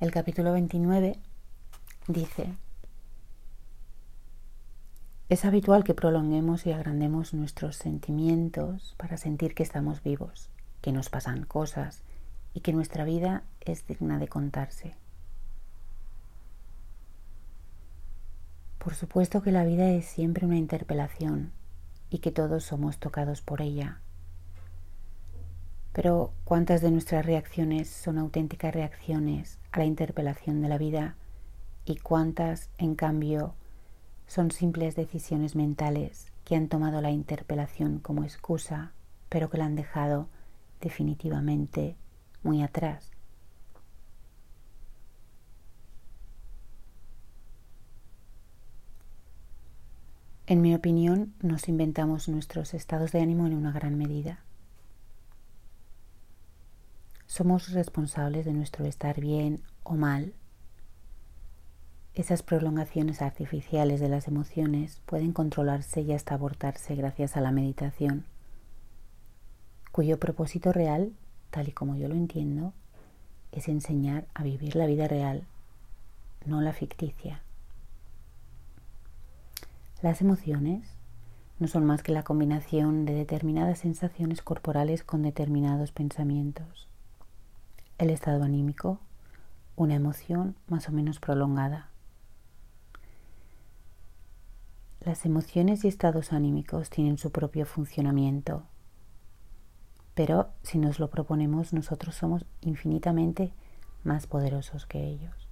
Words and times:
El 0.00 0.12
capítulo 0.12 0.52
29 0.52 1.18
dice, 2.06 2.54
es 5.28 5.44
habitual 5.44 5.82
que 5.82 5.92
prolonguemos 5.92 6.66
y 6.66 6.72
agrandemos 6.72 7.34
nuestros 7.34 7.74
sentimientos 7.74 8.94
para 8.96 9.16
sentir 9.16 9.56
que 9.56 9.64
estamos 9.64 10.04
vivos, 10.04 10.50
que 10.82 10.92
nos 10.92 11.08
pasan 11.08 11.44
cosas 11.44 12.02
y 12.54 12.60
que 12.60 12.72
nuestra 12.72 13.04
vida 13.04 13.42
es 13.60 13.88
digna 13.88 14.20
de 14.20 14.28
contarse. 14.28 14.94
Por 18.78 18.94
supuesto 18.94 19.42
que 19.42 19.50
la 19.50 19.64
vida 19.64 19.90
es 19.90 20.04
siempre 20.04 20.46
una 20.46 20.58
interpelación 20.58 21.50
y 22.08 22.18
que 22.18 22.30
todos 22.30 22.62
somos 22.62 22.98
tocados 22.98 23.42
por 23.42 23.62
ella. 23.62 24.00
Pero 26.00 26.30
¿cuántas 26.44 26.80
de 26.80 26.92
nuestras 26.92 27.26
reacciones 27.26 27.90
son 27.90 28.18
auténticas 28.18 28.72
reacciones 28.72 29.58
a 29.72 29.80
la 29.80 29.84
interpelación 29.84 30.62
de 30.62 30.68
la 30.68 30.78
vida 30.78 31.16
y 31.84 31.96
cuántas, 31.96 32.70
en 32.78 32.94
cambio, 32.94 33.56
son 34.28 34.52
simples 34.52 34.94
decisiones 34.94 35.56
mentales 35.56 36.30
que 36.44 36.54
han 36.54 36.68
tomado 36.68 37.00
la 37.00 37.10
interpelación 37.10 37.98
como 37.98 38.22
excusa, 38.22 38.92
pero 39.28 39.50
que 39.50 39.58
la 39.58 39.64
han 39.64 39.74
dejado 39.74 40.28
definitivamente 40.80 41.96
muy 42.44 42.62
atrás? 42.62 43.10
En 50.46 50.62
mi 50.62 50.76
opinión, 50.76 51.34
nos 51.42 51.68
inventamos 51.68 52.28
nuestros 52.28 52.72
estados 52.72 53.10
de 53.10 53.20
ánimo 53.20 53.48
en 53.48 53.54
una 53.54 53.72
gran 53.72 53.98
medida. 53.98 54.44
Somos 57.38 57.70
responsables 57.70 58.44
de 58.46 58.52
nuestro 58.52 58.84
estar 58.84 59.20
bien 59.20 59.60
o 59.84 59.94
mal. 59.94 60.32
Esas 62.12 62.42
prolongaciones 62.42 63.22
artificiales 63.22 64.00
de 64.00 64.08
las 64.08 64.26
emociones 64.26 65.00
pueden 65.06 65.32
controlarse 65.32 66.00
y 66.00 66.12
hasta 66.12 66.34
abortarse 66.34 66.96
gracias 66.96 67.36
a 67.36 67.40
la 67.40 67.52
meditación, 67.52 68.24
cuyo 69.92 70.18
propósito 70.18 70.72
real, 70.72 71.12
tal 71.50 71.68
y 71.68 71.70
como 71.70 71.94
yo 71.94 72.08
lo 72.08 72.16
entiendo, 72.16 72.72
es 73.52 73.68
enseñar 73.68 74.26
a 74.34 74.42
vivir 74.42 74.74
la 74.74 74.86
vida 74.86 75.06
real, 75.06 75.44
no 76.44 76.60
la 76.60 76.72
ficticia. 76.72 77.40
Las 80.02 80.22
emociones 80.22 80.88
no 81.60 81.68
son 81.68 81.84
más 81.84 82.02
que 82.02 82.10
la 82.10 82.24
combinación 82.24 83.04
de 83.04 83.14
determinadas 83.14 83.78
sensaciones 83.78 84.42
corporales 84.42 85.04
con 85.04 85.22
determinados 85.22 85.92
pensamientos. 85.92 86.88
El 87.98 88.10
estado 88.10 88.44
anímico, 88.44 89.00
una 89.76 89.94
emoción 89.94 90.56
más 90.66 90.88
o 90.88 90.92
menos 90.92 91.20
prolongada. 91.20 91.90
Las 95.00 95.26
emociones 95.26 95.84
y 95.84 95.88
estados 95.88 96.32
anímicos 96.32 96.90
tienen 96.90 97.18
su 97.18 97.30
propio 97.30 97.66
funcionamiento, 97.66 98.64
pero 100.14 100.50
si 100.62 100.78
nos 100.78 100.98
lo 100.98 101.10
proponemos 101.10 101.72
nosotros 101.72 102.14
somos 102.14 102.44
infinitamente 102.60 103.52
más 104.04 104.26
poderosos 104.26 104.86
que 104.86 105.04
ellos. 105.04 105.48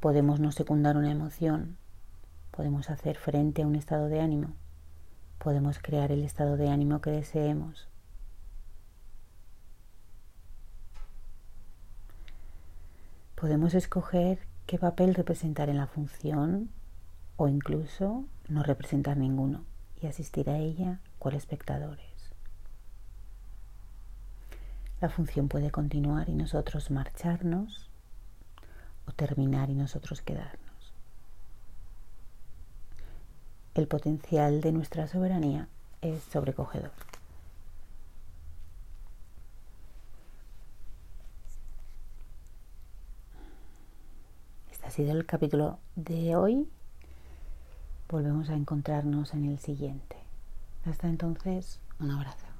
Podemos 0.00 0.40
no 0.40 0.52
secundar 0.52 0.96
una 0.96 1.10
emoción, 1.10 1.78
Podemos 2.52 2.90
hacer 2.90 3.16
frente 3.16 3.62
a 3.62 3.66
un 3.66 3.76
estado 3.76 4.08
de 4.08 4.20
ánimo. 4.20 4.48
Podemos 5.38 5.78
crear 5.78 6.12
el 6.12 6.22
estado 6.22 6.58
de 6.58 6.68
ánimo 6.68 7.00
que 7.00 7.10
deseemos. 7.10 7.88
Podemos 13.42 13.74
escoger 13.74 14.38
qué 14.68 14.78
papel 14.78 15.16
representar 15.16 15.68
en 15.68 15.76
la 15.76 15.88
función 15.88 16.70
o 17.36 17.48
incluso 17.48 18.24
no 18.48 18.62
representar 18.62 19.16
ninguno 19.16 19.64
y 20.00 20.06
asistir 20.06 20.48
a 20.48 20.58
ella 20.58 21.00
con 21.18 21.34
espectadores. 21.34 22.06
La 25.00 25.08
función 25.08 25.48
puede 25.48 25.72
continuar 25.72 26.28
y 26.28 26.34
nosotros 26.34 26.92
marcharnos 26.92 27.90
o 29.08 29.12
terminar 29.12 29.70
y 29.70 29.74
nosotros 29.74 30.22
quedarnos. 30.22 30.92
el 33.74 33.88
potencial 33.88 34.60
de 34.60 34.70
nuestra 34.70 35.08
soberanía 35.08 35.66
es 36.00 36.22
sobrecogedor. 36.32 36.92
Sido 44.92 45.12
el 45.12 45.24
capítulo 45.24 45.78
de 45.96 46.36
hoy. 46.36 46.68
Volvemos 48.10 48.50
a 48.50 48.54
encontrarnos 48.54 49.32
en 49.32 49.46
el 49.46 49.58
siguiente. 49.58 50.16
Hasta 50.84 51.08
entonces, 51.08 51.80
un 51.98 52.10
abrazo. 52.10 52.51